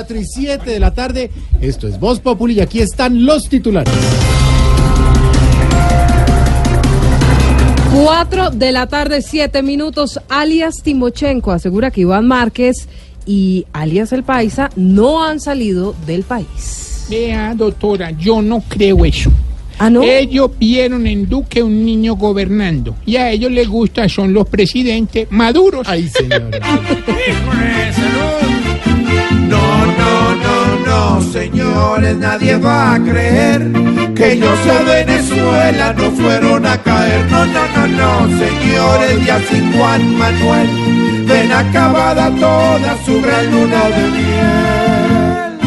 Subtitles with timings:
[0.00, 1.28] 4 y 7 de la tarde.
[1.60, 3.92] Esto es Voz Populi y aquí están los titulares.
[7.92, 10.20] 4 de la tarde, 7 minutos.
[10.28, 12.86] Alias Timochenko asegura que Iván Márquez
[13.26, 17.06] y alias El Paisa no han salido del país.
[17.10, 19.32] Vea, doctora, yo no creo eso.
[19.80, 20.04] ¿Ah, no?
[20.04, 25.26] Ellos vieron en Duque un niño gobernando y a ellos les gusta son los presidentes
[25.32, 25.88] maduros.
[25.88, 26.60] Ay, señora.
[32.14, 33.70] nadie va a creer
[34.14, 37.24] que ellos a Venezuela no fueron a caer.
[37.30, 40.68] No, no, no, no, señores, y así Juan Manuel,
[41.26, 45.58] ven acabada toda su gran luna de miel.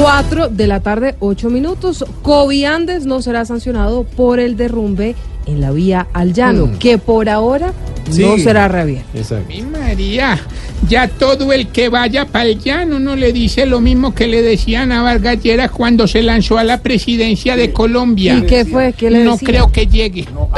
[0.00, 2.04] 4 de la tarde, 8 minutos.
[2.22, 5.14] Kobe Andes no será sancionado por el derrumbe
[5.46, 6.78] en la vía al llano, Mm.
[6.78, 7.72] que por ahora
[8.10, 8.22] Sí.
[8.22, 9.08] no será reabierto.
[9.48, 10.38] Mi María,
[10.86, 14.42] ya todo el que vaya para el llano no le dice lo mismo que le
[14.42, 18.34] decían a Vargas Lleras cuando se lanzó a la presidencia de Colombia.
[18.36, 18.92] ¿Y qué fue?
[18.92, 19.48] ¿Qué le no decía?
[19.48, 20.26] creo que llegue.
[20.32, 20.48] No.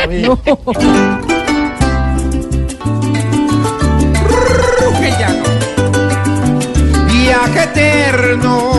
[7.07, 8.71] Viaje eterno.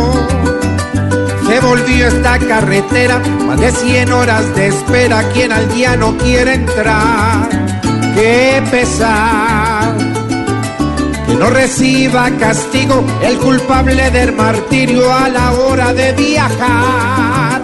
[1.47, 5.23] Se volvió esta carretera, más de 100 horas de espera.
[5.33, 7.49] Quien al día no quiere entrar,
[8.15, 9.70] qué pesar.
[11.31, 17.61] Que no reciba castigo el culpable del martirio a la hora de viajar.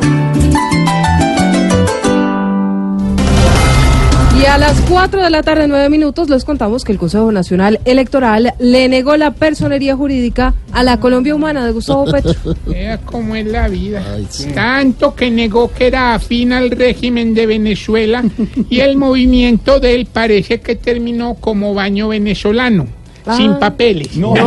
[4.40, 7.82] Y a las 4 de la tarde, 9 minutos, les contamos que el Consejo Nacional
[7.84, 12.56] Electoral le negó la personería jurídica a la Colombia Humana de Gustavo Petro.
[12.68, 14.02] Vea cómo es la vida.
[14.16, 14.50] Ay, sí.
[14.54, 18.23] Tanto que negó que era afín al régimen de Venezuela
[18.70, 22.88] y el movimiento de él parece que terminó como baño venezolano,
[23.28, 23.36] Ah.
[23.36, 24.16] sin papeles.
[24.16, 24.33] No.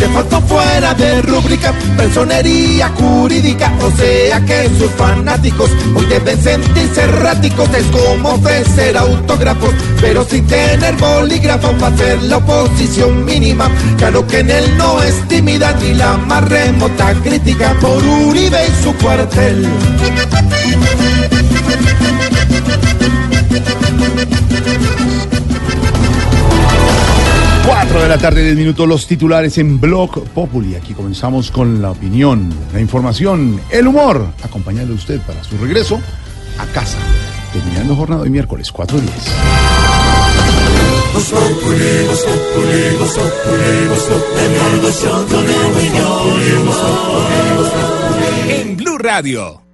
[0.00, 7.02] Le faltó fuera de rúbrica personería jurídica, o sea que sus fanáticos hoy deben sentirse
[7.02, 7.68] erráticos.
[7.74, 13.70] Es como ofrecer autógrafos, pero sin tener bolígrafo para hacer la oposición mínima.
[13.98, 18.82] Claro que en él no es tímida ni la más remota crítica por Uribe y
[18.82, 19.68] su cuartel.
[27.80, 30.74] Cuatro de la tarde, 10 minutos, los titulares en Blog Populi.
[30.74, 35.98] Aquí comenzamos con la opinión, la información, el humor, acompañando a usted para su regreso
[36.58, 36.98] a casa.
[37.54, 39.32] Terminando jornada hoy miércoles 4 días.
[48.60, 49.69] en Blue Radio.